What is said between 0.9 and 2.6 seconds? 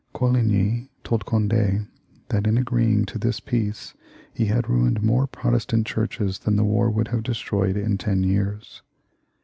told Cond^ that in